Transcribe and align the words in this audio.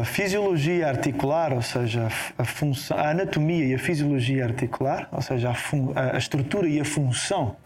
a 0.00 0.04
fisiologia 0.04 0.88
articular, 0.88 1.52
ou 1.52 1.62
seja, 1.62 2.08
a, 2.38 2.44
função, 2.44 2.96
a 2.96 3.10
anatomia 3.10 3.66
e 3.66 3.74
a 3.74 3.78
fisiologia 3.78 4.44
articular, 4.44 5.08
ou 5.12 5.22
seja, 5.22 5.50
a, 5.50 6.14
a 6.14 6.18
estrutura 6.18 6.68
e 6.68 6.80
a 6.80 6.84
função 6.84 7.56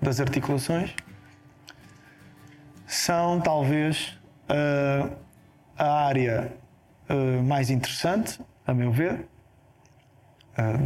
das 0.00 0.20
articulações, 0.20 0.94
são 2.86 3.40
talvez 3.40 4.18
a 5.76 6.06
área 6.06 6.52
mais 7.44 7.70
interessante, 7.70 8.40
a 8.66 8.74
meu 8.74 8.92
ver, 8.92 9.26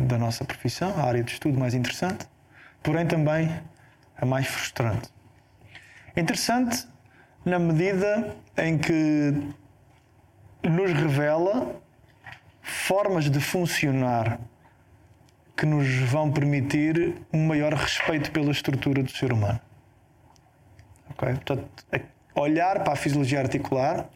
da 0.06 0.16
nossa 0.16 0.44
profissão, 0.44 0.94
a 0.96 1.02
área 1.02 1.22
de 1.22 1.32
estudo 1.32 1.58
mais 1.58 1.74
interessante, 1.74 2.26
porém 2.82 3.06
também 3.06 3.50
a 4.16 4.24
mais 4.24 4.46
frustrante. 4.46 5.10
Interessante 6.16 6.86
na 7.44 7.58
medida 7.58 8.36
em 8.56 8.78
que 8.78 9.34
nos 10.62 10.92
revela 10.92 11.76
formas 12.62 13.30
de 13.30 13.40
funcionar 13.40 14.38
que 15.56 15.66
nos 15.66 15.88
vão 16.10 16.30
permitir 16.30 17.14
um 17.32 17.46
maior 17.46 17.74
respeito 17.74 18.30
pela 18.30 18.50
estrutura 18.50 19.02
do 19.02 19.10
ser 19.10 19.32
humano. 19.32 19.60
Okay? 21.10 21.34
Portanto, 21.34 21.68
olhar 22.34 22.84
para 22.84 22.92
a 22.92 22.96
fisiologia 22.96 23.40
articular 23.40 24.08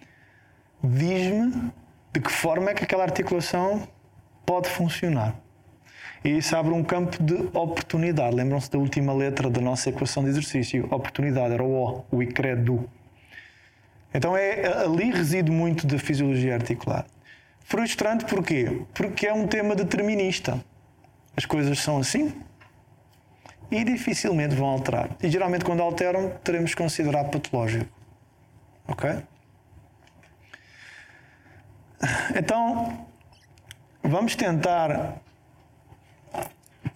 diz-me 0.83 1.73
de 2.13 2.21
que 2.21 2.31
forma 2.31 2.71
é 2.71 2.75
que 2.75 2.85
aquela 2.85 3.05
articulação 3.05 3.89
pode 4.45 4.69
funcionar. 4.69 5.35
E 6.25 6.39
isso 6.39 6.55
abre 6.55 6.73
um 6.73 6.85
campo 6.85 7.21
de 7.21 7.35
oportunidade. 7.53 8.37
Lembram-se 8.37 8.71
da 8.71 8.79
última 8.79 9.13
letra 9.13 9.51
da 9.51 9.61
nossa 9.61 9.89
equação 9.89 10.23
de 10.23 10.31
exercício? 10.31 10.87
Oportunidade, 10.87 11.55
era 11.55 11.65
o 11.65 11.73
O, 11.73 12.05
o 12.13 12.23
ICREDU. 12.23 12.89
Então 14.15 14.37
é, 14.37 14.67
ali 14.85 15.11
reside 15.11 15.51
muito 15.51 15.87
da 15.87 15.99
fisiologia 15.99 16.55
articular. 16.55 17.07
Frustrante 17.61 18.25
porquê? 18.25 18.83
Porque 18.93 19.27
é 19.27 19.33
um 19.33 19.47
tema 19.47 19.75
determinista. 19.75 20.63
As 21.37 21.47
coisas 21.47 21.79
são 21.79 21.99
assim 21.99 22.33
e 23.71 23.83
dificilmente 23.85 24.55
vão 24.55 24.69
alterar. 24.69 25.17
E 25.23 25.31
geralmente 25.31 25.65
quando 25.65 25.81
alteram, 25.81 26.31
teremos 26.45 26.75
que 26.75 26.83
considerar 26.83 27.25
patológico. 27.25 27.87
Ok? 28.87 29.23
Então, 32.37 33.07
vamos 34.03 34.37
tentar 34.37 35.17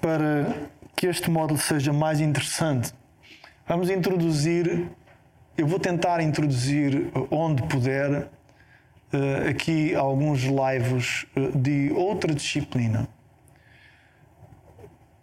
para 0.00 0.68
que 0.94 1.06
este 1.06 1.30
módulo 1.30 1.58
seja 1.58 1.92
mais 1.92 2.20
interessante. 2.20 2.92
Vamos 3.66 3.88
introduzir 3.88 4.90
eu 5.56 5.66
vou 5.66 5.78
tentar 5.78 6.20
introduzir, 6.20 7.06
eh, 7.06 7.10
onde 7.30 7.62
puder, 7.62 8.28
eh, 9.12 9.48
aqui 9.48 9.94
alguns 9.94 10.42
lives 10.42 11.26
eh, 11.34 11.56
de 11.56 11.92
outra 11.92 12.34
disciplina. 12.34 13.08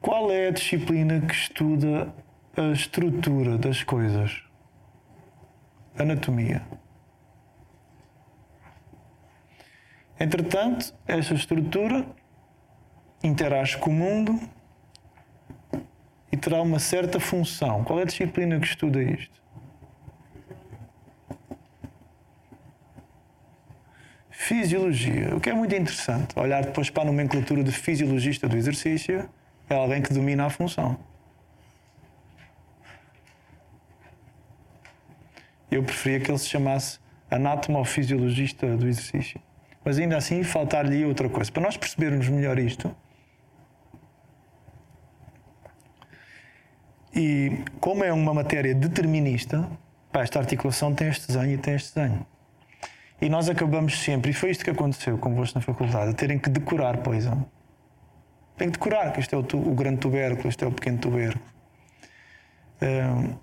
Qual 0.02 0.32
é 0.32 0.48
a 0.48 0.52
disciplina 0.52 1.22
que 1.22 1.34
estuda 1.34 2.14
a 2.58 2.72
estrutura 2.72 3.58
das 3.58 3.84
coisas? 3.84 4.44
Anatomia. 5.98 6.64
Entretanto, 10.20 10.94
esta 11.08 11.36
estrutura 11.36 12.06
interage 13.24 13.78
com 13.78 13.92
o 13.92 13.94
mundo 13.94 14.40
e 16.32 16.38
terá 16.38 16.62
uma 16.62 16.80
certa 16.80 17.20
função. 17.20 17.84
Qual 17.84 18.00
é 18.00 18.02
a 18.02 18.06
disciplina 18.06 18.60
que 18.60 18.66
estuda 18.66 19.02
isto? 19.02 19.43
Fisiologia. 24.46 25.34
O 25.34 25.40
que 25.40 25.50
é 25.50 25.54
muito 25.54 25.74
interessante, 25.74 26.38
olhar 26.38 26.66
depois 26.66 26.90
para 26.90 27.04
a 27.04 27.06
nomenclatura 27.06 27.64
de 27.64 27.72
fisiologista 27.72 28.46
do 28.46 28.58
exercício, 28.58 29.30
é 29.70 29.74
alguém 29.74 30.02
que 30.02 30.14
domina 30.14 30.46
a 30.46 30.50
função. 30.50 31.00
Eu 35.72 35.82
preferia 35.82 36.20
que 36.20 36.30
ele 36.30 36.38
se 36.38 36.50
chamasse 36.50 37.00
anatomofisiologista 37.32 38.76
do 38.76 38.86
exercício. 38.86 39.40
Mas 39.82 39.98
ainda 39.98 40.18
assim 40.18 40.44
faltar-lhe 40.44 41.06
outra 41.06 41.30
coisa. 41.30 41.50
Para 41.50 41.64
nós 41.64 41.78
percebermos 41.78 42.28
melhor 42.28 42.60
isto, 42.60 42.94
e 47.16 47.64
como 47.80 48.04
é 48.04 48.12
uma 48.12 48.34
matéria 48.34 48.76
determinista, 48.76 49.70
esta 50.14 50.38
articulação 50.38 50.94
tem 50.94 51.08
este 51.08 51.28
desenho 51.28 51.54
e 51.54 51.58
tem 51.58 51.76
este 51.76 51.96
desenho. 51.96 52.33
E 53.24 53.30
nós 53.30 53.48
acabamos 53.48 54.02
sempre, 54.02 54.32
e 54.32 54.34
foi 54.34 54.52
isto 54.52 54.66
que 54.66 54.70
aconteceu 54.70 55.18
convosco 55.18 55.58
na 55.58 55.64
faculdade, 55.64 56.14
terem 56.14 56.38
que 56.38 56.50
decorar 56.50 56.98
poison. 56.98 57.46
Tem 58.58 58.68
que 58.68 58.74
decorar 58.74 59.14
que 59.14 59.22
este 59.22 59.34
é 59.34 59.38
o, 59.38 59.40
o, 59.40 59.74
grande 59.74 60.00
tubérculo, 60.00 60.50
este 60.50 60.66
é 60.66 60.68
o 60.68 60.72
pequeno 60.74 60.98
tubérculo. 60.98 61.42
Um, 62.82 63.34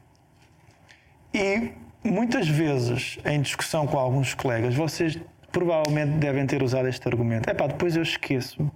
e 1.32 1.72
muitas 2.04 2.46
vezes, 2.46 3.18
em 3.24 3.40
discussão 3.40 3.86
com 3.86 3.98
alguns 3.98 4.34
colegas, 4.34 4.74
vocês 4.74 5.18
provavelmente 5.50 6.12
devem 6.18 6.46
ter 6.46 6.62
usado 6.62 6.86
este 6.86 7.08
argumento. 7.08 7.48
É 7.48 7.54
pá, 7.54 7.66
depois 7.66 7.96
eu 7.96 8.02
esqueço. 8.02 8.70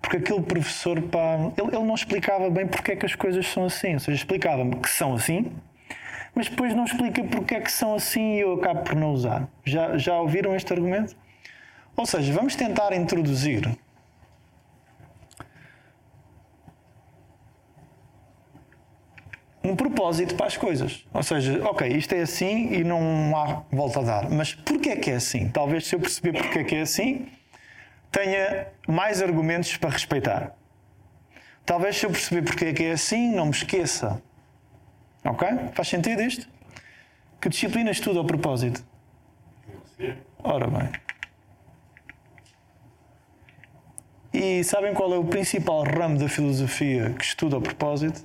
Porque 0.00 0.18
aquele 0.18 0.42
professor, 0.42 1.02
pá, 1.02 1.50
ele, 1.56 1.74
ele 1.74 1.84
não 1.84 1.96
explicava 1.96 2.48
bem 2.50 2.68
porque 2.68 2.92
é 2.92 2.96
que 2.96 3.04
as 3.04 3.16
coisas 3.16 3.44
são 3.48 3.64
assim. 3.64 3.94
Ou 3.94 3.98
seja, 3.98 4.16
explicava-me 4.16 4.76
que 4.76 4.88
são 4.88 5.12
assim, 5.12 5.50
mas 6.36 6.50
depois 6.50 6.74
não 6.74 6.84
explica 6.84 7.24
porque 7.24 7.54
é 7.54 7.60
que 7.62 7.72
são 7.72 7.94
assim 7.94 8.34
e 8.34 8.40
eu 8.40 8.52
acabo 8.52 8.82
por 8.82 8.94
não 8.94 9.14
usar. 9.14 9.48
Já, 9.64 9.96
já 9.96 10.20
ouviram 10.20 10.54
este 10.54 10.70
argumento? 10.70 11.16
Ou 11.96 12.04
seja, 12.04 12.30
vamos 12.30 12.54
tentar 12.54 12.92
introduzir 12.92 13.66
um 19.64 19.74
propósito 19.74 20.34
para 20.34 20.44
as 20.44 20.58
coisas. 20.58 21.06
Ou 21.10 21.22
seja, 21.22 21.64
ok, 21.64 21.88
isto 21.88 22.14
é 22.14 22.20
assim 22.20 22.70
e 22.74 22.84
não 22.84 23.34
há 23.34 23.62
volta 23.74 24.00
a 24.00 24.02
dar. 24.02 24.30
Mas 24.30 24.52
porquê 24.52 24.90
é 24.90 24.96
que 24.96 25.10
é 25.10 25.14
assim? 25.14 25.48
Talvez 25.48 25.86
se 25.86 25.96
eu 25.96 26.00
perceber 26.00 26.34
porquê 26.34 26.58
é 26.58 26.64
que 26.64 26.74
é 26.74 26.82
assim, 26.82 27.28
tenha 28.12 28.66
mais 28.86 29.22
argumentos 29.22 29.74
para 29.78 29.88
respeitar. 29.88 30.54
Talvez 31.64 31.96
se 31.96 32.04
eu 32.04 32.10
perceber 32.10 32.42
porquê 32.42 32.66
é 32.66 32.72
que 32.74 32.84
é 32.84 32.92
assim, 32.92 33.32
não 33.34 33.46
me 33.46 33.52
esqueça 33.52 34.22
Ok? 35.26 35.48
Faz 35.72 35.88
sentido 35.88 36.22
isto? 36.22 36.48
Que 37.40 37.48
disciplina 37.48 37.90
estuda 37.90 38.20
a 38.20 38.24
propósito? 38.24 38.84
Ora 40.42 40.66
bem. 40.68 40.90
E 44.32 44.62
sabem 44.64 44.94
qual 44.94 45.12
é 45.14 45.18
o 45.18 45.24
principal 45.24 45.82
ramo 45.82 46.18
da 46.18 46.28
filosofia 46.28 47.10
que 47.10 47.24
estuda 47.24 47.56
a 47.56 47.60
propósito? 47.60 48.24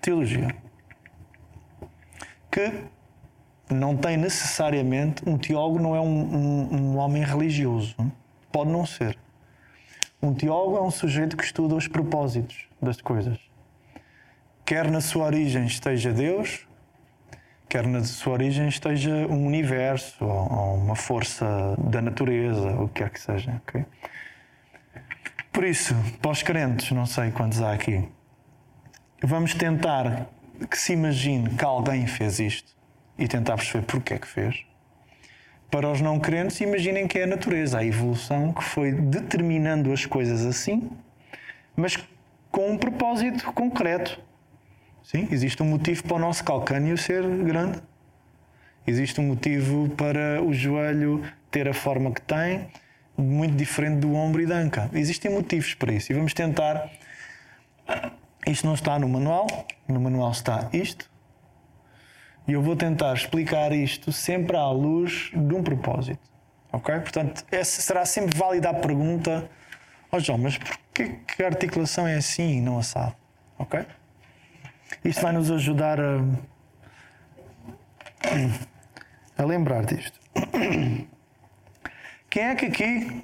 Teologia. 0.00 0.54
Que 2.50 2.84
não 3.70 3.96
tem 3.96 4.16
necessariamente. 4.16 5.28
Um 5.28 5.38
teólogo 5.38 5.80
não 5.80 5.96
é 5.96 6.00
um, 6.00 6.06
um, 6.06 6.74
um 6.74 6.96
homem 6.98 7.24
religioso. 7.24 7.96
Pode 8.52 8.70
não 8.70 8.84
ser. 8.84 9.18
Um 10.24 10.32
teólogo 10.32 10.78
é 10.78 10.80
um 10.80 10.90
sujeito 10.90 11.36
que 11.36 11.44
estuda 11.44 11.74
os 11.74 11.86
propósitos 11.86 12.66
das 12.80 12.98
coisas. 12.98 13.38
Quer 14.64 14.90
na 14.90 15.02
sua 15.02 15.26
origem 15.26 15.66
esteja 15.66 16.14
Deus, 16.14 16.66
quer 17.68 17.86
na 17.86 18.02
sua 18.02 18.32
origem 18.32 18.66
esteja 18.66 19.12
um 19.28 19.46
universo 19.46 20.24
ou, 20.24 20.76
uma 20.76 20.96
força 20.96 21.76
da 21.76 22.00
natureza, 22.00 22.70
o 22.70 22.88
que 22.88 23.02
quer 23.02 23.10
que 23.10 23.20
seja. 23.20 23.60
Okay? 23.68 23.84
Por 25.52 25.62
isso, 25.62 25.94
para 26.22 26.30
os 26.30 26.42
crentes, 26.42 26.90
não 26.92 27.04
sei 27.04 27.30
quantos 27.30 27.60
há 27.60 27.74
aqui, 27.74 28.08
vamos 29.22 29.52
tentar 29.52 30.26
que 30.70 30.78
se 30.78 30.94
imagine 30.94 31.50
que 31.50 31.64
alguém 31.66 32.06
fez 32.06 32.40
isto 32.40 32.74
e 33.18 33.28
tentar 33.28 33.56
perceber 33.56 33.84
porque 33.84 34.14
é 34.14 34.18
que 34.18 34.26
fez 34.26 34.64
para 35.74 35.90
os 35.90 36.00
não 36.00 36.20
crentes, 36.20 36.60
imaginem 36.60 37.08
que 37.08 37.18
é 37.18 37.24
a 37.24 37.26
natureza, 37.26 37.80
a 37.80 37.84
evolução 37.84 38.52
que 38.52 38.62
foi 38.62 38.92
determinando 38.92 39.92
as 39.92 40.06
coisas 40.06 40.46
assim, 40.46 40.88
mas 41.74 41.98
com 42.48 42.70
um 42.70 42.78
propósito 42.78 43.52
concreto. 43.52 44.20
Sim, 45.02 45.26
existe 45.32 45.60
um 45.64 45.66
motivo 45.66 46.04
para 46.04 46.14
o 46.14 46.18
nosso 46.20 46.44
calcânio 46.44 46.96
ser 46.96 47.26
grande. 47.26 47.82
Existe 48.86 49.20
um 49.20 49.26
motivo 49.26 49.88
para 49.96 50.40
o 50.44 50.54
joelho 50.54 51.24
ter 51.50 51.68
a 51.68 51.74
forma 51.74 52.12
que 52.12 52.22
tem, 52.22 52.68
muito 53.18 53.56
diferente 53.56 53.98
do 53.98 54.14
ombro 54.14 54.42
e 54.42 54.46
da 54.46 54.54
anca. 54.54 54.88
Existem 54.92 55.32
motivos 55.32 55.74
para 55.74 55.92
isso 55.92 56.12
e 56.12 56.14
vamos 56.14 56.32
tentar. 56.32 56.88
Isto 58.46 58.64
não 58.64 58.74
está 58.74 58.96
no 58.96 59.08
manual, 59.08 59.48
no 59.88 59.98
manual 59.98 60.30
está 60.30 60.68
isto. 60.72 61.10
E 62.46 62.52
eu 62.52 62.62
vou 62.62 62.76
tentar 62.76 63.14
explicar 63.14 63.72
isto 63.72 64.12
sempre 64.12 64.56
à 64.56 64.68
luz 64.70 65.30
de 65.32 65.54
um 65.54 65.62
propósito. 65.62 66.20
Ok? 66.70 66.94
Portanto, 67.00 67.44
essa 67.50 67.80
será 67.80 68.04
sempre 68.04 68.36
válida 68.36 68.70
a 68.70 68.74
pergunta: 68.74 69.48
Ó 70.12 70.16
oh 70.16 70.20
João, 70.20 70.38
mas 70.38 70.58
porquê 70.58 71.20
que 71.26 71.42
a 71.42 71.46
articulação 71.46 72.06
é 72.06 72.16
assim 72.16 72.58
e 72.58 72.60
não 72.60 72.78
assado? 72.78 73.14
Ok? 73.58 73.84
Isto 75.04 75.22
vai 75.22 75.32
nos 75.32 75.50
ajudar 75.50 75.98
a, 76.00 76.20
a 79.38 79.44
lembrar 79.44 79.84
disto. 79.84 80.18
Quem 82.28 82.42
é 82.42 82.54
que 82.54 82.66
aqui 82.66 83.22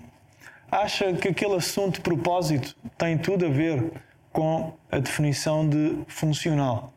acha 0.71 1.13
que 1.15 1.29
aquele 1.29 1.57
assunto 1.57 1.97
de 1.97 2.01
propósito 2.01 2.77
tem 2.97 3.19
tudo 3.19 3.47
a 3.47 3.49
ver 3.49 3.93
com 4.33 4.73
a 4.91 4.99
definição 4.99 5.69
de 5.69 5.99
funcional? 6.07 6.93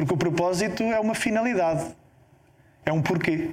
Porque 0.00 0.14
o 0.14 0.16
propósito 0.16 0.82
é 0.82 0.98
uma 0.98 1.14
finalidade, 1.14 1.94
é 2.86 2.90
um 2.90 3.02
porquê. 3.02 3.50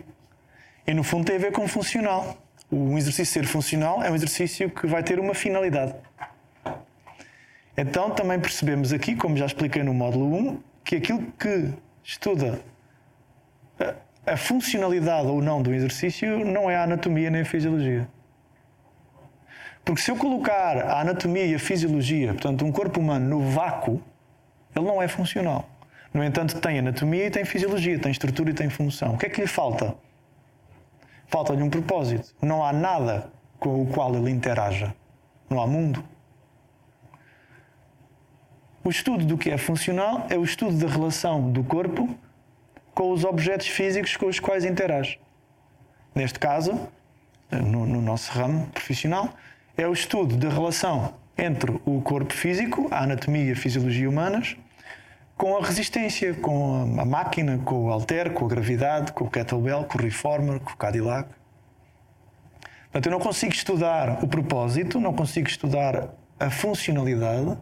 E 0.88 0.94
no 0.94 1.04
fundo 1.04 1.26
tem 1.26 1.36
a 1.36 1.40
ver 1.40 1.52
com 1.52 1.68
funcional. 1.68 2.38
Um 2.72 2.98
exercício 2.98 3.34
ser 3.34 3.46
funcional 3.46 4.02
é 4.02 4.10
um 4.10 4.16
exercício 4.16 4.70
que 4.70 4.88
vai 4.88 5.04
ter 5.04 5.20
uma 5.20 5.34
finalidade. 5.34 5.94
Então 7.76 8.12
também 8.12 8.40
percebemos 8.40 8.94
aqui, 8.94 9.14
como 9.14 9.36
já 9.36 9.46
expliquei 9.46 9.84
no 9.84 9.94
módulo 9.94 10.34
1, 10.34 10.60
que 10.86 10.96
aquilo 10.96 11.22
que 11.38 11.70
estuda 12.02 12.62
a, 14.26 14.32
a 14.32 14.38
funcionalidade 14.38 15.28
ou 15.28 15.42
não 15.42 15.62
do 15.62 15.74
exercício 15.74 16.46
não 16.46 16.72
é 16.72 16.78
a 16.78 16.84
anatomia 16.84 17.30
nem 17.30 17.42
a 17.42 17.46
fisiologia. 17.46 18.08
Porque 19.84 20.02
se 20.02 20.10
eu 20.10 20.16
colocar 20.16 20.78
a 20.78 21.02
anatomia 21.02 21.46
e 21.46 21.56
a 21.56 21.60
fisiologia, 21.60 22.32
portanto, 22.32 22.64
um 22.64 22.72
corpo 22.72 23.02
humano 23.02 23.28
no 23.28 23.52
vácuo, 23.52 24.02
ele 24.74 24.86
não 24.86 25.02
é 25.02 25.10
funcional. 25.10 25.68
No 26.18 26.24
entanto, 26.24 26.60
tem 26.60 26.80
anatomia 26.80 27.28
e 27.28 27.30
tem 27.30 27.46
fisiologia, 27.46 28.00
tem 28.00 28.12
estrutura 28.12 28.50
e 28.50 28.54
tem 28.54 28.72
função. 28.72 29.14
O 29.14 29.18
que 29.20 29.28
é 29.28 29.30
que 29.30 29.40
lhe 29.40 29.46
falta? 29.46 29.94
Falta-lhe 31.28 31.62
um 31.62 31.70
propósito. 31.70 32.34
Não 32.42 32.66
há 32.66 32.74
nada 32.74 33.32
com 33.60 33.84
o 33.84 33.86
qual 33.86 34.16
ele 34.16 34.32
interaja. 34.32 34.96
Não 35.48 35.62
há 35.62 35.68
mundo. 35.68 36.04
O 38.84 38.90
estudo 38.90 39.26
do 39.26 39.38
que 39.38 39.52
é 39.52 39.60
funcional 39.60 40.26
é 40.28 40.36
o 40.36 40.44
estudo 40.44 40.76
da 40.80 40.88
relação 40.88 41.52
do 41.52 41.64
corpo 41.64 42.10
com 42.96 43.12
os 43.12 43.24
objetos 43.24 43.68
físicos 43.68 44.18
com 44.18 44.26
os 44.26 44.40
quais 44.40 44.66
interage. 44.66 45.20
Neste 46.16 46.40
caso, 46.40 46.90
no, 47.52 47.86
no 47.86 48.02
nosso 48.02 48.32
ramo 48.32 48.66
profissional, 48.74 49.36
é 49.78 49.88
o 49.88 49.94
estudo 49.94 50.36
da 50.36 50.50
relação 50.50 51.14
entre 51.38 51.80
o 51.86 52.02
corpo 52.02 52.34
físico, 52.34 52.88
a 52.90 53.04
anatomia 53.04 53.44
e 53.44 53.52
a 53.52 53.56
fisiologia 53.56 54.10
humanas, 54.10 54.58
com 55.38 55.56
a 55.56 55.62
resistência, 55.62 56.34
com 56.34 57.00
a 57.00 57.06
máquina, 57.06 57.60
com 57.60 57.86
o 57.86 57.92
alter, 57.92 58.34
com 58.34 58.46
a 58.46 58.48
gravidade, 58.48 59.12
com 59.12 59.26
o 59.26 59.30
kettlebell, 59.30 59.86
com 59.86 59.98
o 59.98 60.02
reformer, 60.02 60.60
com 60.60 60.72
o 60.72 60.78
Cadillac. 60.78 61.30
Portanto, 62.86 63.06
eu 63.06 63.12
não 63.12 63.20
consigo 63.20 63.54
estudar 63.54 64.24
o 64.24 64.28
propósito, 64.28 65.00
não 65.00 65.14
consigo 65.14 65.48
estudar 65.48 66.10
a 66.40 66.50
funcionalidade 66.50 67.58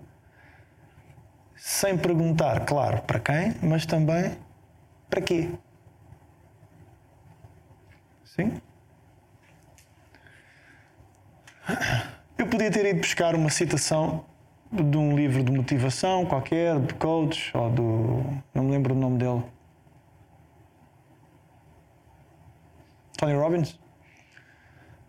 sem 1.55 1.97
perguntar, 1.97 2.65
claro, 2.65 3.01
para 3.01 3.19
quem, 3.19 3.53
mas 3.61 3.85
também 3.85 4.37
para 5.09 5.21
quê. 5.21 5.49
Sim? 8.23 8.61
Eu 12.37 12.47
podia 12.47 12.71
ter 12.71 12.85
ido 12.85 12.99
buscar 12.99 13.35
uma 13.35 13.49
citação 13.49 14.25
de 14.71 14.97
um 14.97 15.15
livro 15.15 15.43
de 15.43 15.51
motivação 15.51 16.25
qualquer, 16.25 16.79
de 16.79 16.93
coach 16.95 17.55
ou 17.55 17.69
do. 17.69 18.23
não 18.53 18.63
me 18.63 18.71
lembro 18.71 18.93
o 18.93 18.97
nome 18.97 19.17
dele. 19.17 19.43
Tony 23.17 23.33
Robbins? 23.33 23.79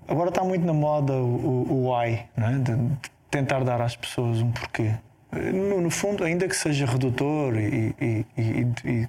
Agora 0.08 0.28
está 0.28 0.44
muito 0.44 0.64
na 0.64 0.72
moda 0.72 1.12
o, 1.14 1.66
o 1.68 1.90
why, 1.90 2.24
é? 2.36 2.58
de 2.62 2.96
tentar 3.30 3.64
dar 3.64 3.80
às 3.80 3.96
pessoas 3.96 4.40
um 4.40 4.52
porquê. 4.52 4.94
No, 5.32 5.80
no 5.80 5.90
fundo, 5.90 6.22
ainda 6.22 6.46
que 6.46 6.54
seja 6.54 6.86
redutor 6.86 7.56
e, 7.56 7.94
e, 8.00 8.26
e, 8.38 8.66
e, 8.84 9.08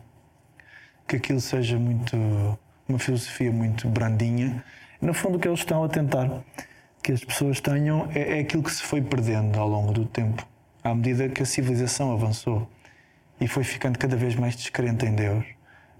que 1.07 1.17
aquilo 1.17 1.39
seja 1.39 1.77
muito. 1.77 2.17
uma 2.89 2.97
filosofia 2.97 3.51
muito 3.51 3.87
brandinha, 3.87 4.63
no 4.99 5.13
fundo 5.13 5.37
o 5.37 5.39
que 5.39 5.47
eles 5.47 5.59
estão 5.59 5.83
a 5.83 5.87
tentar 5.87 6.43
que 7.07 7.13
as 7.13 7.23
pessoas 7.23 7.61
tenham 7.61 8.09
é, 8.13 8.37
é 8.37 8.39
aquilo 8.41 8.61
que 8.61 8.69
se 8.69 8.83
foi 8.83 9.01
perdendo 9.01 9.57
ao 9.57 9.65
longo 9.65 9.93
do 9.93 10.03
tempo, 10.03 10.45
à 10.83 10.93
medida 10.93 11.29
que 11.29 11.41
a 11.41 11.45
civilização 11.45 12.11
avançou 12.11 12.69
e 13.39 13.47
foi 13.47 13.63
ficando 13.63 13.97
cada 13.97 14.17
vez 14.17 14.35
mais 14.35 14.57
descrente 14.57 15.05
em 15.05 15.15
Deus. 15.15 15.45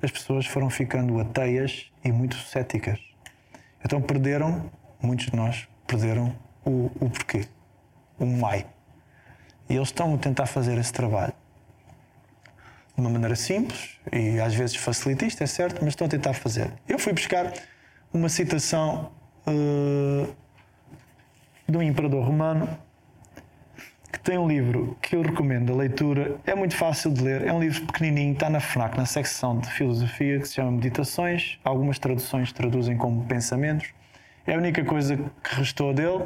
As 0.01 0.11
pessoas 0.11 0.45
foram 0.45 0.69
ficando 0.69 1.17
ateias 1.17 1.89
e 2.03 2.11
muito 2.11 2.35
céticas. 2.35 2.99
Então 3.85 4.01
perderam, 4.01 4.69
muitos 5.01 5.27
de 5.27 5.35
nós 5.37 5.65
perderam 5.87 6.35
o, 6.65 6.91
o 6.99 7.09
porquê, 7.09 7.45
o 8.19 8.25
why. 8.25 8.65
E 9.69 9.77
eles 9.77 9.87
estão 9.87 10.13
a 10.13 10.17
tentar 10.17 10.45
fazer 10.45 10.77
esse 10.77 10.91
trabalho. 10.91 11.33
De 12.95 12.99
uma 12.99 13.09
maneira 13.09 13.37
simples 13.37 13.97
e 14.11 14.41
às 14.41 14.53
vezes 14.53 14.75
facilitista, 14.75 15.45
é 15.45 15.47
certo, 15.47 15.79
mas 15.79 15.93
estão 15.93 16.05
a 16.05 16.09
tentar 16.09 16.33
fazer. 16.33 16.69
Eu 16.85 16.99
fui 16.99 17.13
buscar 17.13 17.53
uma 18.13 18.27
citação 18.27 19.09
uh, 19.47 20.46
de 21.67 21.77
um 21.77 21.81
imperador 21.81 22.23
romano 22.23 22.67
que 24.11 24.19
tem 24.19 24.37
um 24.37 24.47
livro 24.47 24.97
que 25.01 25.15
eu 25.15 25.21
recomendo 25.21 25.73
a 25.73 25.75
leitura. 25.75 26.37
É 26.45 26.55
muito 26.55 26.75
fácil 26.75 27.11
de 27.11 27.21
ler, 27.21 27.45
é 27.45 27.51
um 27.51 27.59
livro 27.59 27.85
pequenininho, 27.85 28.33
está 28.33 28.49
na 28.49 28.59
FNAC, 28.59 28.97
na 28.97 29.05
secção 29.05 29.59
de 29.59 29.69
filosofia, 29.69 30.39
que 30.39 30.47
se 30.47 30.55
chama 30.55 30.71
Meditações. 30.71 31.59
Algumas 31.63 31.99
traduções 31.99 32.51
traduzem 32.53 32.97
como 32.97 33.25
pensamentos. 33.25 33.89
É 34.45 34.55
a 34.55 34.57
única 34.57 34.83
coisa 34.85 35.17
que 35.17 35.55
restou 35.55 35.93
dele. 35.93 36.23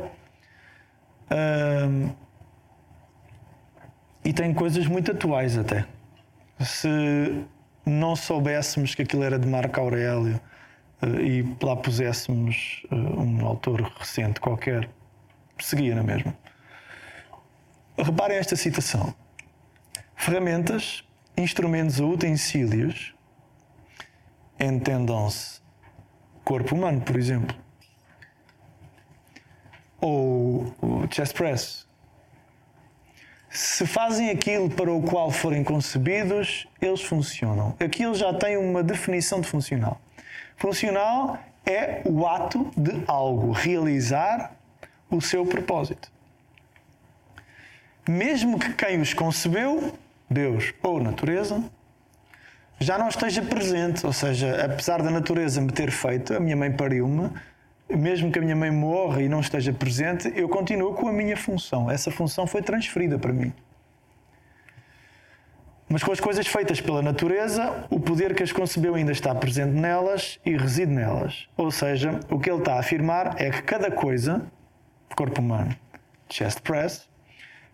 E 4.23 4.31
tem 4.31 4.53
coisas 4.53 4.85
muito 4.85 5.11
atuais 5.11 5.57
até. 5.57 5.85
Se 6.59 7.43
não 7.85 8.15
soubéssemos 8.15 8.93
que 8.93 9.01
aquilo 9.01 9.23
era 9.23 9.39
de 9.39 9.47
Marco 9.47 9.79
Aurélio 9.79 10.39
uh, 11.01 11.19
e 11.19 11.43
lá 11.61 11.75
puséssemos 11.75 12.83
uh, 12.91 12.95
um 12.95 13.45
autor 13.45 13.81
recente 13.97 14.39
qualquer, 14.39 14.87
seguia 15.61 15.95
na 15.95 16.03
mesma. 16.03 16.35
Reparem 17.97 18.37
esta 18.37 18.55
citação: 18.55 19.13
ferramentas, 20.15 21.03
instrumentos 21.37 21.99
ou 21.99 22.11
utensílios, 22.11 23.13
entendam-se 24.59 25.61
corpo 26.43 26.75
humano, 26.75 27.01
por 27.01 27.15
exemplo, 27.15 27.55
ou 29.99 30.73
chest 31.11 31.35
press. 31.35 31.87
Se 33.49 33.85
fazem 33.85 34.29
aquilo 34.29 34.69
para 34.69 34.91
o 34.91 35.01
qual 35.01 35.29
forem 35.29 35.61
concebidos, 35.61 36.67
eles 36.81 37.01
funcionam. 37.01 37.75
Aquilo 37.83 38.15
já 38.15 38.33
tem 38.33 38.55
uma 38.55 38.81
definição 38.81 39.41
de 39.41 39.47
funcional. 39.47 39.99
Funcional 40.55 41.37
é 41.65 42.01
o 42.05 42.25
ato 42.25 42.71
de 42.77 43.03
algo 43.07 43.51
realizar 43.51 44.55
o 45.11 45.21
seu 45.21 45.45
propósito. 45.45 46.11
Mesmo 48.07 48.57
que 48.57 48.73
quem 48.73 48.99
os 48.99 49.13
concebeu, 49.13 49.93
Deus 50.29 50.73
ou 50.81 50.99
natureza, 50.99 51.63
já 52.79 52.97
não 52.97 53.09
esteja 53.09 53.43
presente, 53.43 54.05
ou 54.07 54.13
seja, 54.13 54.65
apesar 54.65 55.03
da 55.03 55.11
natureza 55.11 55.61
me 55.61 55.71
ter 55.71 55.91
feito, 55.91 56.33
a 56.33 56.39
minha 56.39 56.55
mãe 56.55 56.71
pariu-me, 56.71 57.29
mesmo 57.87 58.31
que 58.31 58.39
a 58.39 58.41
minha 58.41 58.55
mãe 58.55 58.71
morra 58.71 59.21
e 59.21 59.29
não 59.29 59.39
esteja 59.39 59.71
presente, 59.71 60.31
eu 60.35 60.49
continuo 60.49 60.93
com 60.95 61.07
a 61.07 61.13
minha 61.13 61.37
função. 61.37 61.91
Essa 61.91 62.09
função 62.09 62.47
foi 62.47 62.61
transferida 62.61 63.19
para 63.19 63.31
mim. 63.31 63.53
Mas 65.87 66.01
com 66.01 66.11
as 66.11 66.21
coisas 66.21 66.47
feitas 66.47 66.79
pela 66.79 67.01
natureza, 67.01 67.85
o 67.89 67.99
poder 67.99 68.33
que 68.33 68.41
as 68.41 68.51
concebeu 68.53 68.95
ainda 68.95 69.11
está 69.11 69.35
presente 69.35 69.73
nelas 69.73 70.39
e 70.45 70.55
reside 70.55 70.91
nelas. 70.91 71.49
Ou 71.57 71.69
seja, 71.69 72.19
o 72.29 72.39
que 72.39 72.49
ele 72.49 72.59
está 72.59 72.75
a 72.75 72.79
afirmar 72.79 73.35
é 73.39 73.51
que 73.51 73.61
cada 73.61 73.91
coisa 73.91 74.41
corpo 75.21 75.39
humano, 75.39 75.75
chest 76.27 76.61
press, 76.61 77.07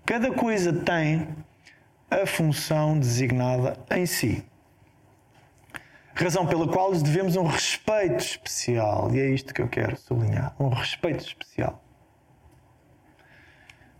cada 0.05 0.33
coisa 0.33 0.73
tem 0.73 1.29
a 2.11 2.25
função 2.25 2.99
designada 2.99 3.77
em 3.89 4.05
si. 4.05 4.43
Razão 6.13 6.45
pela 6.45 6.67
qual 6.67 6.91
lhes 6.91 7.01
devemos 7.01 7.37
um 7.37 7.45
respeito 7.45 8.19
especial. 8.19 9.15
E 9.15 9.19
é 9.21 9.29
isto 9.29 9.53
que 9.53 9.61
eu 9.61 9.69
quero 9.69 9.95
sublinhar: 9.95 10.53
um 10.59 10.67
respeito 10.67 11.23
especial. 11.23 11.81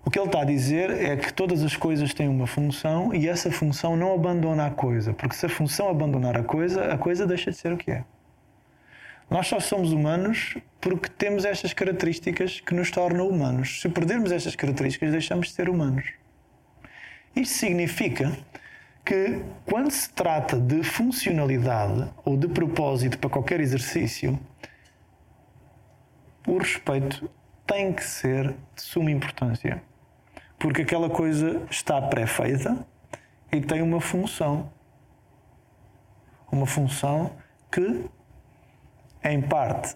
O 0.04 0.12
que 0.12 0.20
ele 0.20 0.26
está 0.26 0.42
a 0.42 0.46
dizer 0.46 0.90
é 0.90 1.16
que 1.16 1.32
todas 1.32 1.64
as 1.64 1.78
coisas 1.78 2.14
têm 2.14 2.28
uma 2.28 2.48
função 2.48 3.14
e 3.14 3.30
essa 3.30 3.50
função 3.50 3.96
não 3.96 4.14
abandona 4.14 4.66
a 4.66 4.72
coisa, 4.72 5.14
porque 5.14 5.36
se 5.36 5.46
a 5.46 5.50
função 5.50 5.90
abandonar 5.90 6.36
a 6.36 6.44
coisa, 6.44 6.94
a 6.94 6.98
coisa 6.98 7.26
deixa 7.26 7.52
de 7.52 7.56
ser 7.56 7.72
o 7.72 7.78
que 7.78 7.92
é. 7.92 8.04
Nós 9.30 9.48
só 9.48 9.60
somos 9.60 9.92
humanos 9.92 10.56
porque 10.80 11.10
temos 11.10 11.44
estas 11.44 11.74
características 11.74 12.62
que 12.62 12.74
nos 12.74 12.92
tornam 12.92 13.28
humanos. 13.28 13.82
Se 13.82 13.90
perdermos 13.90 14.32
estas 14.32 14.56
características, 14.56 15.12
deixamos 15.12 15.48
de 15.48 15.54
ser 15.54 15.70
humanos. 15.70 16.06
Isto 17.36 17.56
significa 17.56 18.32
que, 19.04 19.42
quando 19.66 19.92
se 19.92 20.10
trata 20.10 20.58
de 20.60 20.84
funcionalidade 20.84 22.10
ou 22.26 22.38
de 22.38 22.48
propósito 22.48 23.18
para 23.20 23.30
qualquer 23.30 23.60
exercício, 23.60 24.40
o 26.48 26.58
respeito 26.58 27.30
tem 27.66 27.92
que 27.92 28.04
ser 28.04 28.56
de 28.76 28.82
suma 28.82 29.12
importância. 29.12 29.84
Porque 30.58 30.82
aquela 30.82 31.10
coisa 31.10 31.62
está 31.70 32.02
pré-feita 32.02 32.86
e 33.52 33.62
tem 33.62 33.82
uma 33.82 34.00
função. 34.02 34.72
uma 36.52 36.66
função 36.66 37.32
que, 37.72 38.06
em 39.30 39.42
parte, 39.42 39.96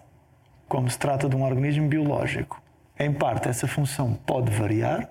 como 0.68 0.90
se 0.90 0.98
trata 0.98 1.28
de 1.28 1.34
um 1.34 1.42
organismo 1.42 1.88
biológico, 1.88 2.62
em 2.98 3.12
parte 3.12 3.48
essa 3.48 3.66
função 3.66 4.14
pode 4.14 4.50
variar, 4.50 5.10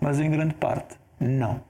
mas 0.00 0.20
em 0.20 0.30
grande 0.30 0.54
parte 0.54 0.96
não. 1.18 1.60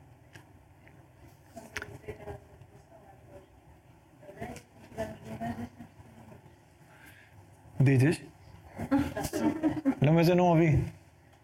Dizes? 7.80 8.20
Não, 10.02 10.12
mas 10.12 10.28
eu 10.28 10.36
não 10.36 10.48
ouvi. 10.48 10.84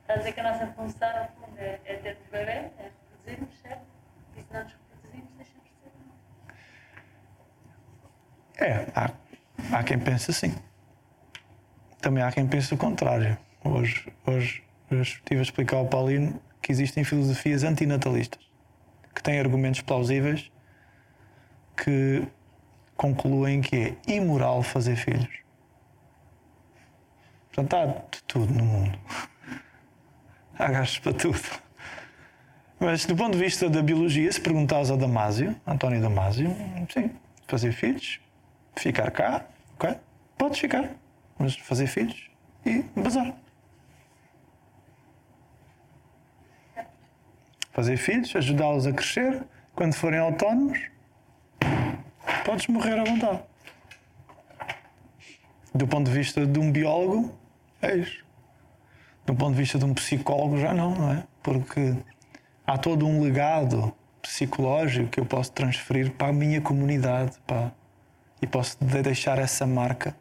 Está 0.02 0.14
a 0.14 0.16
dizer 0.18 0.32
que 0.32 0.40
a 0.40 0.52
nossa 0.52 0.66
função, 0.68 1.08
no 1.08 1.46
fundo, 1.46 1.58
é, 1.58 1.80
é 1.84 1.94
ter 1.96 2.16
um 2.28 2.30
bebê, 2.30 2.50
é 2.50 2.70
reproduzirmos, 2.78 3.58
certo? 3.62 3.82
E 4.36 4.42
se 4.42 4.52
não 4.52 4.62
nos 4.62 4.72
reproduzimos, 4.72 5.32
deixamos 5.36 5.64
de 5.64 5.70
ser. 8.58 8.64
É, 8.64 8.86
há, 8.94 9.10
há 9.76 9.82
quem 9.82 9.98
pense 9.98 10.30
assim. 10.30 10.54
Também 12.00 12.22
há 12.22 12.32
quem 12.32 12.46
pense 12.46 12.72
o 12.72 12.76
contrário. 12.76 13.36
Hoje, 13.64 14.12
hoje 14.26 14.62
estive 14.90 15.40
a 15.40 15.42
explicar 15.42 15.76
ao 15.76 15.86
Paulino 15.86 16.40
que 16.62 16.72
existem 16.72 17.04
filosofias 17.04 17.62
antinatalistas 17.64 18.40
que 19.14 19.22
têm 19.22 19.38
argumentos 19.38 19.80
plausíveis 19.80 20.50
que 21.76 22.26
concluem 22.96 23.60
que 23.60 23.76
é 23.76 24.12
imoral 24.12 24.62
fazer 24.62 24.96
filhos. 24.96 25.28
Portanto, 27.52 27.74
há 27.74 27.86
de 27.86 28.22
tudo 28.26 28.52
no 28.52 28.64
mundo. 28.64 28.98
Há 30.58 30.68
gajos 30.70 30.98
para 31.00 31.12
tudo. 31.12 31.38
Mas 32.80 33.04
do 33.04 33.14
ponto 33.14 33.36
de 33.36 33.44
vista 33.44 33.68
da 33.68 33.82
biologia, 33.82 34.32
se 34.32 34.40
perguntares 34.40 34.90
a 34.90 34.96
Damásio, 34.96 35.54
António 35.66 36.00
Damásio, 36.00 36.48
sim, 36.90 37.10
fazer 37.46 37.72
filhos, 37.72 38.20
ficar 38.74 39.10
cá, 39.10 39.44
ok? 39.76 39.98
Podes 40.36 40.58
ficar, 40.58 40.90
mas 41.38 41.56
fazer 41.56 41.86
filhos 41.86 42.30
e 42.64 42.82
bazar. 42.96 43.34
Fazer 47.72 47.96
filhos, 47.96 48.34
ajudá-los 48.34 48.86
a 48.86 48.92
crescer, 48.92 49.44
quando 49.74 49.94
forem 49.94 50.18
autónomos, 50.18 50.78
podes 52.44 52.66
morrer 52.68 52.98
à 52.98 53.04
vontade. 53.04 53.42
Do 55.74 55.86
ponto 55.86 56.06
de 56.06 56.16
vista 56.16 56.46
de 56.46 56.58
um 56.58 56.72
biólogo, 56.72 57.38
é 57.82 57.96
isso. 57.96 58.24
Do 59.26 59.34
ponto 59.34 59.52
de 59.52 59.58
vista 59.58 59.78
de 59.78 59.84
um 59.84 59.92
psicólogo, 59.92 60.56
já 60.56 60.72
não, 60.72 60.94
não 60.94 61.12
é? 61.12 61.24
Porque 61.42 61.94
há 62.66 62.78
todo 62.78 63.06
um 63.06 63.22
legado 63.22 63.94
psicológico 64.22 65.10
que 65.10 65.20
eu 65.20 65.26
posso 65.26 65.52
transferir 65.52 66.12
para 66.12 66.28
a 66.28 66.32
minha 66.32 66.60
comunidade 66.60 67.38
pá, 67.46 67.72
e 68.40 68.46
posso 68.46 68.76
deixar 68.84 69.38
essa 69.38 69.66
marca. 69.66 70.14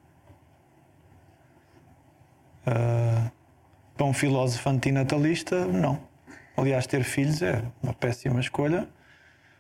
Uh, 2.67 3.31
para 3.95 4.05
um 4.05 4.13
filósofo 4.13 4.69
antinatalista, 4.69 5.65
não. 5.65 5.99
Aliás, 6.57 6.87
ter 6.87 7.03
filhos 7.03 7.41
é 7.41 7.61
uma 7.81 7.93
péssima 7.93 8.39
escolha, 8.39 8.87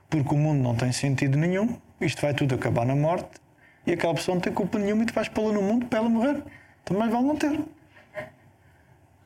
porque 0.09 0.33
o 0.33 0.37
mundo 0.37 0.61
não 0.61 0.75
tem 0.75 0.91
sentido 0.91 1.37
nenhum, 1.37 1.79
isto 1.99 2.21
vai 2.21 2.33
tudo 2.33 2.55
acabar 2.55 2.85
na 2.85 2.95
morte 2.95 3.39
e 3.85 3.93
aquela 3.93 4.13
pessoa 4.13 4.35
não 4.35 4.41
tem 4.41 4.51
culpa 4.51 4.79
nenhuma 4.79 5.03
e 5.03 5.05
tu 5.05 5.13
vais 5.13 5.29
pô-la 5.29 5.53
no 5.53 5.61
mundo 5.61 5.85
para 5.85 5.99
ela 5.99 6.09
morrer. 6.09 6.41
Também 6.83 7.09
vão 7.09 7.21
não 7.21 7.35
ter. 7.35 7.59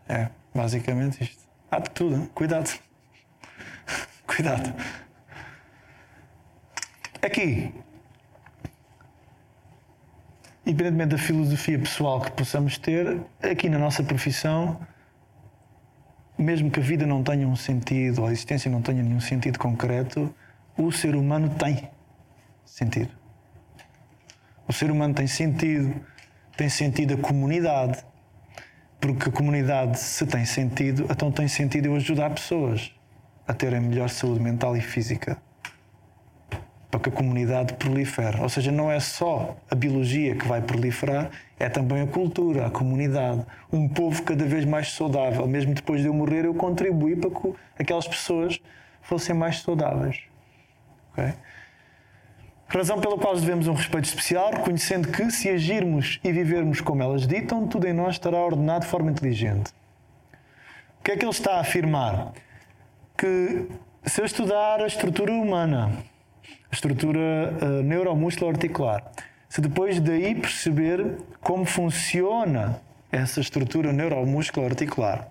É, 0.08 0.30
basicamente 0.54 1.24
isto. 1.24 1.48
Há 1.72 1.80
de 1.80 1.90
tudo, 1.92 2.16
hein? 2.16 2.30
cuidado. 2.34 2.70
cuidado. 4.26 4.74
Aqui, 7.22 7.74
independentemente 10.70 11.10
da 11.10 11.18
filosofia 11.18 11.80
pessoal 11.80 12.22
que 12.22 12.32
possamos 12.32 12.78
ter, 12.78 13.20
aqui 13.42 13.68
na 13.68 13.80
nossa 13.80 14.04
profissão, 14.04 14.80
mesmo 16.38 16.70
que 16.70 16.80
a 16.80 16.84
vida 16.84 17.08
não 17.08 17.24
tenha 17.24 17.48
um 17.48 17.56
sentido, 17.56 18.22
ou 18.22 18.28
a 18.28 18.32
existência 18.32 18.70
não 18.70 18.82
tenha 18.82 19.02
nenhum 19.02 19.20
sentido 19.20 19.58
concreto, 19.58 20.34
o 20.78 20.92
ser 20.92 21.16
humano 21.16 21.50
tem 21.50 21.90
sentido. 22.64 23.12
O 24.68 24.72
ser 24.72 24.92
humano 24.92 25.16
tem 25.16 25.26
sentido, 25.26 26.00
tem 26.56 26.70
sentido 26.70 27.16
a 27.16 27.18
comunidade, 27.18 28.06
porque 29.02 29.30
a 29.30 29.32
comunidade, 29.32 29.98
se 29.98 30.28
tem 30.28 30.46
sentido, 30.46 31.08
então 31.10 31.32
tem 31.32 31.48
sentido 31.48 31.88
eu 31.88 31.96
ajudar 31.96 32.30
pessoas 32.30 32.94
a 33.48 33.54
terem 33.54 33.82
melhor 33.82 34.10
saúde 34.10 34.40
mental 34.40 34.78
e 34.78 34.82
física. 34.82 35.42
Para 36.90 37.00
que 37.00 37.10
a 37.10 37.12
comunidade 37.12 37.74
prolifere. 37.74 38.42
Ou 38.42 38.50
seja, 38.50 38.72
não 38.72 38.92
é 38.92 39.00
só 39.00 39.56
a 39.70 39.76
biologia 39.76 40.36
que 40.36 40.48
vai 40.48 40.62
proliferar, 40.62 41.30
é 41.60 41.70
também 41.70 42.02
a 42.02 42.08
cultura, 42.08 42.66
a 42.66 42.70
comunidade. 42.72 43.46
Um 43.72 43.88
povo 43.88 44.24
cada 44.24 44.46
vez 44.46 44.66
mais 44.66 44.92
saudável. 44.94 45.46
Mesmo 45.48 45.74
depois 45.74 46.02
de 46.02 46.08
eu 46.08 46.14
morrer, 46.14 46.46
eu 46.46 46.54
contribuí 46.54 47.16
para 47.16 47.30
que 47.30 47.54
aquelas 47.78 48.08
pessoas 48.08 48.60
fossem 49.02 49.36
mais 49.36 49.60
saudáveis. 49.60 50.22
Okay? 51.12 51.34
Razão 52.72 53.02
pela 53.02 53.18
qual 53.18 53.34
devemos 53.36 53.68
um 53.68 53.74
respeito 53.74 54.06
especial, 54.06 54.52
reconhecendo 54.52 55.08
que, 55.08 55.32
se 55.32 55.50
agirmos 55.50 56.20
e 56.24 56.32
vivermos 56.32 56.82
como 56.82 57.02
elas 57.02 57.26
ditam, 57.26 57.68
tudo 57.68 57.88
em 57.88 57.94
nós 57.94 58.14
estará 58.14 58.38
ordenado 58.38 58.86
de 58.86 58.92
forma 58.92 59.10
inteligente. 59.10 59.72
O 61.00 61.04
que 61.04 61.12
é 61.12 61.18
que 61.18 61.26
ele 61.26 61.32
está 61.32 61.56
a 61.56 61.62
afirmar? 61.62 62.32
Que 63.18 63.68
se 64.06 64.22
eu 64.22 64.26
estudar 64.26 64.82
a 64.82 64.86
estrutura 64.86 65.32
humana, 65.32 65.92
a 66.72 66.76
estrutura 66.76 67.20
uh, 67.62 67.84
neuromuscular 67.84 68.54
articular, 68.54 69.12
se 69.48 69.62
depois 69.62 70.00
daí 70.00 70.36
perceber 70.36 71.18
como 71.42 71.66
funciona 71.66 72.80
essa 73.12 73.42
estrutura 73.42 73.92
neuromuscular 73.92 74.70
articular, 74.70 75.30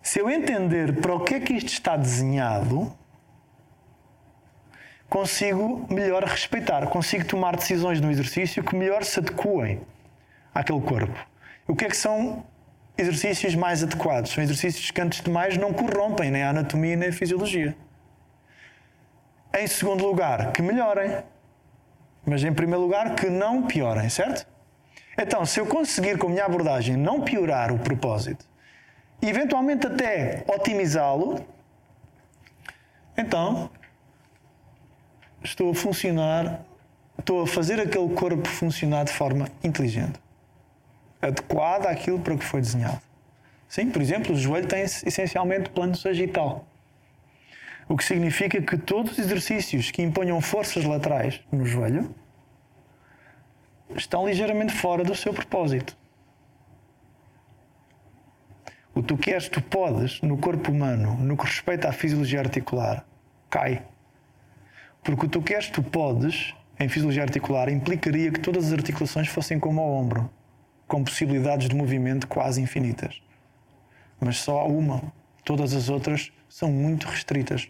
se 0.00 0.20
eu 0.20 0.28
entender 0.28 1.00
para 1.00 1.14
o 1.14 1.20
que 1.20 1.34
é 1.34 1.40
que 1.40 1.54
isto 1.54 1.68
está 1.68 1.96
desenhado, 1.96 2.92
consigo 5.08 5.86
melhor 5.88 6.24
respeitar, 6.24 6.86
consigo 6.88 7.24
tomar 7.24 7.56
decisões 7.56 8.00
no 8.00 8.10
exercício 8.10 8.62
que 8.62 8.76
melhor 8.76 9.02
se 9.04 9.20
adequem 9.20 9.80
àquele 10.54 10.80
corpo. 10.80 11.18
O 11.66 11.74
que 11.74 11.86
é 11.86 11.88
que 11.88 11.96
são 11.96 12.44
exercícios 12.98 13.54
mais 13.54 13.82
adequados? 13.82 14.32
São 14.32 14.44
exercícios 14.44 14.90
que, 14.90 15.00
antes 15.00 15.22
de 15.22 15.30
mais, 15.30 15.56
não 15.56 15.72
corrompem 15.72 16.30
nem 16.30 16.42
a 16.42 16.50
anatomia 16.50 16.96
nem 16.96 17.08
a 17.08 17.12
fisiologia. 17.12 17.74
Em 19.56 19.66
segundo 19.66 20.04
lugar, 20.04 20.52
que 20.52 20.60
melhorem. 20.60 21.22
Mas 22.26 22.42
em 22.42 22.52
primeiro 22.52 22.80
lugar, 22.80 23.14
que 23.14 23.30
não 23.30 23.62
piorem, 23.62 24.08
certo? 24.08 24.46
Então, 25.16 25.46
se 25.46 25.60
eu 25.60 25.66
conseguir 25.66 26.18
com 26.18 26.26
a 26.26 26.30
minha 26.30 26.44
abordagem 26.44 26.96
não 26.96 27.20
piorar 27.20 27.70
o 27.70 27.78
propósito 27.78 28.44
e 29.22 29.28
eventualmente 29.28 29.86
até 29.86 30.44
otimizá-lo, 30.48 31.44
então 33.16 33.70
estou 35.42 35.70
a 35.70 35.74
funcionar, 35.74 36.60
estou 37.18 37.42
a 37.42 37.46
fazer 37.46 37.78
aquele 37.78 38.12
corpo 38.14 38.48
funcionar 38.48 39.04
de 39.04 39.12
forma 39.12 39.46
inteligente, 39.62 40.18
adequada 41.22 41.88
àquilo 41.88 42.18
para 42.18 42.36
que 42.36 42.44
foi 42.44 42.60
desenhado. 42.60 43.00
Sim, 43.68 43.90
por 43.90 44.02
exemplo, 44.02 44.34
o 44.34 44.36
joelho 44.36 44.66
tem 44.66 44.82
essencialmente 44.82 45.70
plano 45.70 45.94
sagital. 45.94 46.66
O 47.88 47.96
que 47.96 48.04
significa 48.04 48.60
que 48.62 48.78
todos 48.78 49.12
os 49.12 49.18
exercícios 49.18 49.90
que 49.90 50.02
imponham 50.02 50.40
forças 50.40 50.84
laterais 50.84 51.40
no 51.52 51.66
joelho 51.66 52.14
estão 53.94 54.26
ligeiramente 54.26 54.72
fora 54.72 55.04
do 55.04 55.14
seu 55.14 55.32
propósito. 55.32 55.96
O 58.94 59.02
tu 59.02 59.16
queres, 59.16 59.48
tu 59.48 59.60
podes, 59.60 60.20
no 60.22 60.38
corpo 60.38 60.70
humano, 60.70 61.16
no 61.16 61.36
que 61.36 61.44
respeita 61.44 61.88
à 61.88 61.92
fisiologia 61.92 62.40
articular, 62.40 63.04
cai. 63.50 63.82
Porque 65.02 65.26
o 65.26 65.28
tu 65.28 65.42
queres, 65.42 65.68
tu 65.68 65.82
podes, 65.82 66.54
em 66.78 66.88
fisiologia 66.88 67.22
articular, 67.22 67.68
implicaria 67.68 68.30
que 68.30 68.40
todas 68.40 68.66
as 68.66 68.72
articulações 68.72 69.28
fossem 69.28 69.58
como 69.58 69.80
ao 69.80 69.92
ombro, 69.92 70.30
com 70.86 71.02
possibilidades 71.02 71.68
de 71.68 71.74
movimento 71.74 72.26
quase 72.28 72.60
infinitas. 72.60 73.20
Mas 74.20 74.38
só 74.38 74.60
há 74.60 74.64
uma. 74.64 75.12
Todas 75.44 75.74
as 75.74 75.88
outras 75.88 76.32
são 76.48 76.70
muito 76.70 77.06
restritas. 77.06 77.68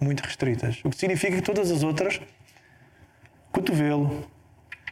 Muito 0.00 0.20
restritas. 0.20 0.80
O 0.84 0.90
que 0.90 0.96
significa 0.96 1.36
que 1.36 1.42
todas 1.42 1.70
as 1.70 1.82
outras, 1.82 2.20
cotovelo, 3.52 4.24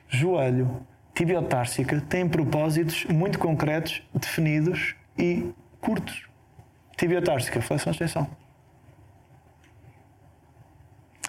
joelho, 0.08 0.86
tibiotársica, 1.14 2.00
têm 2.02 2.28
propósitos 2.28 3.04
muito 3.06 3.38
concretos, 3.38 4.02
definidos 4.14 4.94
e 5.16 5.50
curtos. 5.80 6.28
Tibiotársica, 6.96 7.62
flexão-extensão 7.62 8.28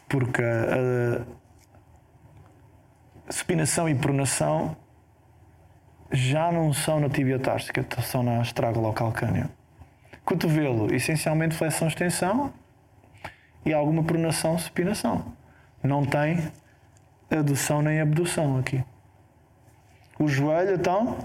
porque 0.10 0.42
a, 0.42 1.22
a 3.30 3.32
supinação 3.32 3.88
e 3.88 3.94
pronação 3.94 4.76
já 6.12 6.52
não 6.52 6.74
são 6.74 7.00
na 7.00 7.08
tibiotársica, 7.08 7.86
são 8.02 8.24
na 8.24 8.42
astragolocalcânea. 8.42 9.48
Cotovelo, 10.26 10.94
essencialmente 10.94 11.56
flexão-extensão 11.56 12.52
e 13.66 13.74
alguma 13.74 14.04
pronação-supinação. 14.04 15.34
Não 15.84 16.06
tem 16.06 16.52
adução 17.32 17.82
nem 17.82 18.00
abdução 18.02 18.58
aqui. 18.58 18.84
O 20.20 20.28
joelho, 20.28 20.76
então, 20.76 21.18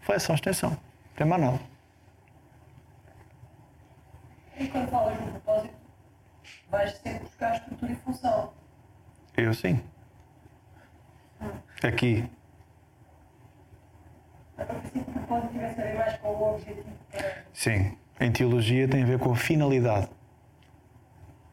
flexão, 0.00 0.34
extensão. 0.34 0.70
Não 0.70 0.78
tem 1.16 1.26
mais 1.26 1.42
nada. 1.42 1.60
E 4.58 4.66
quando 4.68 4.88
falas 4.90 5.18
no 5.20 5.26
propósito, 5.32 5.74
vais 6.70 6.92
sempre 6.98 7.20
buscar 7.20 7.56
estrutura 7.56 7.92
e 7.92 7.96
função. 7.96 8.52
Eu 9.36 9.54
sim. 9.54 9.80
Aqui. 11.82 12.28
Para 14.56 14.66
que 14.66 14.98
o 14.98 15.04
propósito 15.04 15.52
tivesse 15.52 15.80
a 15.80 15.84
ver 15.84 15.94
mais 15.98 16.16
com 16.18 16.28
o 16.28 16.54
objetivo. 16.54 16.84
para- 17.10 17.44
Sim. 17.52 17.96
Em 18.20 18.30
teologia 18.30 18.86
tem 18.86 19.02
a 19.02 19.06
ver 19.06 19.18
com 19.18 19.32
a 19.32 19.36
finalidade. 19.36 20.08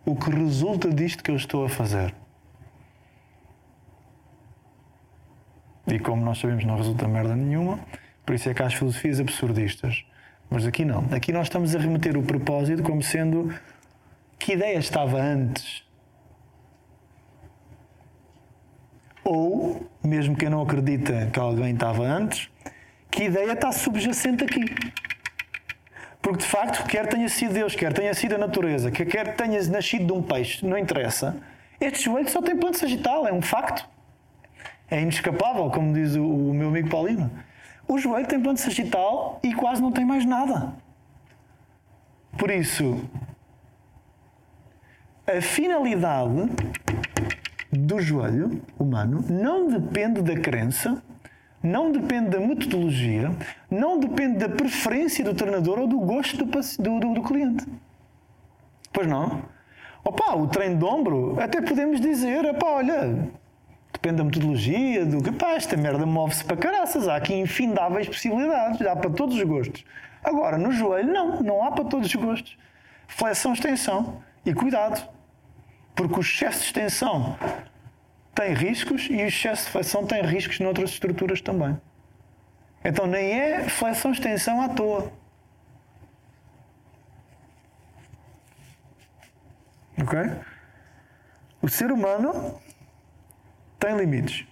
O 0.06 0.16
que 0.16 0.30
resulta 0.30 0.90
disto 0.90 1.24
que 1.24 1.32
eu 1.32 1.36
estou 1.36 1.66
a 1.66 1.70
fazer. 1.70 2.16
E 5.88 6.00
como 6.00 6.24
nós 6.24 6.38
sabemos, 6.38 6.64
não 6.66 6.78
resulta 6.78 7.08
merda 7.08 7.36
nenhuma, 7.36 7.80
por 8.26 8.36
isso 8.36 8.50
é 8.50 8.54
que 8.54 8.62
há 8.62 8.68
as 8.68 8.74
filosofias 8.74 9.20
absurdistas. 9.20 10.06
Mas 10.50 10.66
aqui 10.66 10.86
não. 10.86 11.06
Aqui 11.12 11.32
nós 11.32 11.48
estamos 11.48 11.76
a 11.76 11.80
remeter 11.80 12.18
o 12.18 12.24
propósito 12.24 12.84
como 12.84 13.02
sendo 13.02 13.54
que 14.38 14.54
ideia 14.54 14.78
estava 14.78 15.20
antes. 15.20 15.84
Ou, 19.24 19.88
mesmo 20.04 20.36
quem 20.36 20.50
não 20.50 20.62
acredita 20.62 21.30
que 21.32 21.40
alguém 21.40 21.74
estava 21.74 22.04
antes, 22.04 22.50
que 23.12 23.24
ideia 23.24 23.52
está 23.52 23.72
subjacente 23.72 24.44
aqui. 24.44 24.66
Porque 26.30 26.44
de 26.44 26.48
facto, 26.48 26.86
quer 26.86 27.08
tenha 27.08 27.28
sido 27.28 27.54
Deus, 27.56 27.74
quer 27.74 27.92
tenha 27.92 28.14
sido 28.14 28.36
a 28.36 28.38
natureza, 28.38 28.92
quer, 28.92 29.36
tenha 29.36 29.64
nascido 29.64 30.06
de 30.06 30.14
um 30.14 30.22
peixe, 30.22 30.64
não 30.64 30.78
interessa. 30.78 31.36
Este 31.82 32.04
joelho 32.04 32.30
só 32.30 32.40
tem 32.40 32.56
plano 32.56 32.78
sagital, 32.78 33.28
é 33.28 33.34
um 33.34 33.42
facto. 33.42 33.90
É 34.92 35.02
inescapável, 35.02 35.72
como 35.72 35.92
diz 35.92 36.16
o, 36.16 36.24
o 36.24 36.54
meu 36.54 36.68
amigo 36.68 36.88
Paulino. 36.88 37.32
O 37.88 37.98
joelho 37.98 38.28
tem 38.28 38.40
plano 38.40 38.60
sagital 38.60 39.40
e 39.42 39.56
quase 39.56 39.82
não 39.82 39.92
tem 39.92 40.06
mais 40.06 40.24
nada. 40.24 40.72
Por 42.38 42.52
isso, 42.52 43.04
a 45.26 45.42
finalidade 45.42 46.48
do 47.72 48.00
joelho 48.00 48.62
humano 48.78 49.26
não 49.28 49.68
depende 49.68 50.22
da 50.22 50.40
crença, 50.40 51.02
não 51.62 51.92
depende 51.92 52.30
da 52.30 52.40
metodologia, 52.40 53.32
não 53.70 54.00
depende 54.00 54.38
da 54.38 54.50
preferência 54.50 55.24
do 55.24 55.34
treinador 55.34 55.80
ou 55.80 55.88
do 55.88 56.00
gosto 56.00 56.38
do, 56.38 56.46
do, 56.46 57.00
do- 57.00 57.14
do 57.16 57.22
cliente. 57.22 57.66
Pois 58.94 59.08
não? 59.08 59.42
Opa, 60.04 60.36
o 60.36 60.48
treino 60.48 60.78
de 60.78 60.86
ombro, 60.86 61.38
até 61.40 61.62
podemos 61.62 62.00
dizer, 62.00 62.46
opa, 62.46 62.66
olha, 62.66 63.30
depende 63.92 64.16
da 64.18 64.24
metodologia, 64.24 65.06
do 65.06 65.22
que, 65.22 65.32
pá, 65.32 65.52
esta 65.52 65.76
merda 65.76 66.06
move-se 66.06 66.44
para 66.46 66.56
caraças, 66.58 67.08
há 67.08 67.16
aqui 67.18 67.34
infindáveis 67.34 68.08
possibilidades, 68.08 68.80
dá 68.80 68.96
para 68.96 69.10
todos 69.10 69.36
os 69.36 69.44
gostos. 69.44 69.84
Agora, 70.24 70.58
no 70.58 70.72
joelho, 70.72 71.12
não, 71.12 71.42
não 71.42 71.64
há 71.64 71.72
para 71.72 71.84
todos 71.86 72.08
os 72.08 72.16
gostos. 72.16 72.58
Flexão, 73.08 73.54
extensão 73.54 74.22
e 74.46 74.54
cuidado, 74.54 75.08
porque 75.96 76.16
o 76.16 76.22
excesso 76.22 76.60
de 76.60 76.66
extensão 76.66 77.36
tem 78.40 78.54
riscos 78.54 79.08
e 79.10 79.16
o 79.18 79.28
excesso 79.28 79.66
de 79.66 79.72
flexão 79.72 80.08
tem 80.08 80.22
riscos 80.22 80.62
noutras 80.62 80.92
estruturas 80.92 81.42
também. 81.42 81.78
Então 82.86 83.06
nem 83.06 83.34
é 83.34 83.68
flexão 83.68 84.14
extensão 84.14 84.62
à 84.62 84.70
toa. 84.70 85.12
Ok? 90.02 90.18
O 91.62 91.68
ser 91.68 91.92
humano 91.92 92.58
tem 93.78 93.98
limites. 93.98 94.48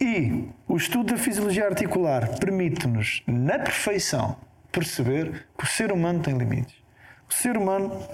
E 0.00 0.48
o 0.66 0.76
estudo 0.78 1.12
da 1.12 1.18
fisiologia 1.18 1.66
articular 1.66 2.38
permite-nos, 2.38 3.22
na 3.26 3.58
perfeição, 3.58 4.38
perceber 4.72 5.46
que 5.58 5.64
o 5.64 5.66
ser 5.66 5.92
humano 5.92 6.22
tem 6.22 6.38
limites. 6.38 6.82
O 7.28 7.34
ser 7.34 7.58
humano 7.58 8.08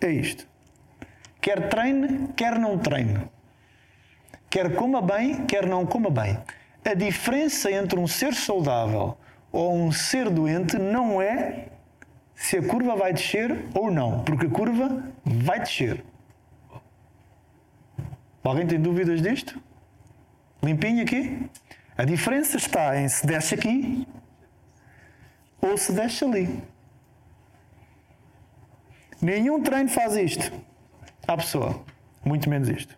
é 0.00 0.10
isto. 0.10 0.55
Quer 1.46 1.68
treine, 1.68 2.26
quer 2.34 2.58
não 2.58 2.76
treine. 2.76 3.20
Quer 4.50 4.74
coma 4.74 5.00
bem, 5.00 5.46
quer 5.46 5.64
não 5.64 5.86
coma 5.86 6.10
bem. 6.10 6.36
A 6.84 6.92
diferença 6.92 7.70
entre 7.70 8.00
um 8.00 8.08
ser 8.08 8.34
saudável 8.34 9.16
ou 9.52 9.72
um 9.72 9.92
ser 9.92 10.28
doente 10.28 10.76
não 10.76 11.22
é 11.22 11.68
se 12.34 12.58
a 12.58 12.66
curva 12.66 12.96
vai 12.96 13.12
descer 13.12 13.64
ou 13.74 13.92
não, 13.92 14.24
porque 14.24 14.46
a 14.46 14.50
curva 14.50 15.04
vai 15.24 15.60
descer. 15.60 16.04
Alguém 18.42 18.66
tem 18.66 18.80
dúvidas 18.80 19.22
disto? 19.22 19.62
Limpinho 20.60 21.04
aqui? 21.04 21.48
A 21.96 22.04
diferença 22.04 22.56
está 22.56 23.00
em 23.00 23.08
se 23.08 23.24
desce 23.24 23.54
aqui 23.54 24.04
ou 25.62 25.78
se 25.78 25.92
desce 25.92 26.24
ali. 26.24 26.60
Nenhum 29.22 29.62
treino 29.62 29.88
faz 29.88 30.16
isto 30.16 30.50
à 31.26 31.36
pessoa, 31.36 31.82
muito 32.24 32.48
menos 32.48 32.68
isto. 32.68 32.96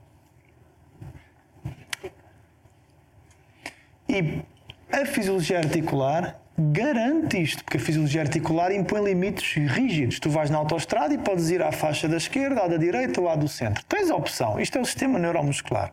E 4.08 4.42
a 4.90 5.04
fisiologia 5.04 5.58
articular 5.58 6.40
garante 6.58 7.40
isto, 7.40 7.62
porque 7.62 7.76
a 7.76 7.80
fisiologia 7.80 8.22
articular 8.22 8.72
impõe 8.72 9.04
limites 9.04 9.54
rígidos. 9.70 10.18
Tu 10.18 10.28
vais 10.28 10.50
na 10.50 10.58
autoestrada 10.58 11.14
e 11.14 11.18
podes 11.18 11.50
ir 11.50 11.62
à 11.62 11.70
faixa 11.70 12.08
da 12.08 12.16
esquerda, 12.16 12.62
à 12.62 12.68
da 12.68 12.76
direita 12.76 13.20
ou 13.20 13.28
à 13.28 13.36
do 13.36 13.46
centro. 13.46 13.84
Tens 13.84 14.10
a 14.10 14.16
opção. 14.16 14.58
Isto 14.58 14.78
é 14.78 14.80
o 14.80 14.84
sistema 14.84 15.18
neuromuscular. 15.18 15.92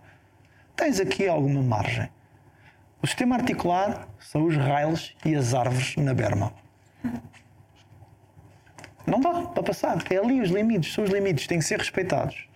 Tens 0.76 1.00
aqui 1.00 1.28
alguma 1.28 1.62
margem. 1.62 2.10
O 3.02 3.08
sistema 3.08 3.36
articular 3.36 4.08
são 4.20 4.46
os 4.46 4.58
rails 4.58 5.16
e 5.24 5.36
as 5.36 5.54
árvores 5.54 5.96
na 5.98 6.14
berma. 6.14 6.52
Não 9.06 9.20
dá 9.20 9.42
para 9.44 9.64
passar. 9.64 9.98
É 10.10 10.18
ali 10.18 10.42
os 10.42 10.50
limites, 10.50 10.94
são 10.94 11.04
os 11.04 11.10
limites, 11.10 11.48
têm 11.48 11.60
que 11.60 11.66
ser 11.66 11.80
respeitados. 11.80 12.48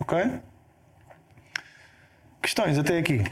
Ok? 0.00 0.40
Questões 2.42 2.76
até 2.76 2.98
aqui? 2.98 3.24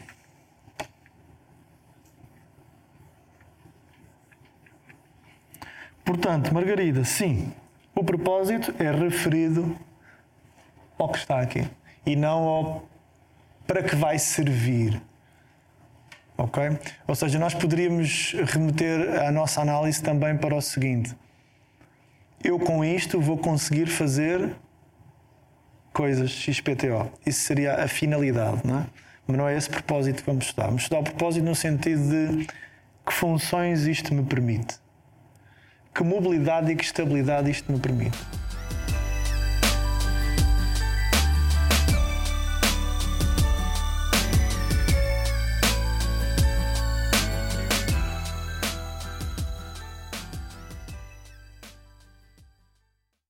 Portanto, 6.04 6.54
Margarida, 6.54 7.04
sim, 7.04 7.52
o 7.94 8.02
propósito 8.02 8.74
é 8.78 8.90
referido 8.90 9.76
ao 10.98 11.08
que 11.10 11.18
está 11.18 11.40
aqui 11.40 11.68
e 12.06 12.16
não 12.16 12.42
ao 12.44 12.88
para 13.66 13.82
que 13.82 13.94
vai 13.94 14.18
servir. 14.18 15.00
Ok? 16.40 16.62
Ou 17.07 17.14
seja, 17.14 17.38
nós 17.38 17.53
poderíamos 17.53 18.35
remeter 18.46 19.22
a 19.22 19.31
nossa 19.31 19.61
análise 19.61 20.03
também 20.03 20.38
para 20.38 20.55
o 20.55 20.62
seguinte: 20.62 21.14
eu 22.42 22.59
com 22.59 22.83
isto 22.83 23.20
vou 23.20 23.37
conseguir 23.37 23.87
fazer 23.87 24.57
coisas 25.92 26.31
XPTO. 26.31 27.12
Isso 27.26 27.40
seria 27.40 27.85
a 27.85 27.87
finalidade, 27.87 28.62
não 28.64 28.81
é? 28.81 28.87
Mas 29.26 29.37
não 29.37 29.46
é 29.46 29.55
esse 29.55 29.68
propósito 29.68 30.22
que 30.22 30.26
vamos 30.26 30.46
estudar. 30.46 30.66
Vamos 30.66 30.83
estudar 30.83 31.00
o 31.00 31.05
propósito 31.05 31.44
no 31.44 31.55
sentido 31.55 32.09
de 32.09 32.46
que 33.05 33.12
funções 33.12 33.87
isto 33.87 34.14
me 34.14 34.24
permite, 34.24 34.76
que 35.94 36.03
mobilidade 36.03 36.72
e 36.72 36.76
que 36.76 36.85
estabilidade 36.85 37.50
isto 37.50 37.70
me 37.70 37.79
permite. 37.79 38.18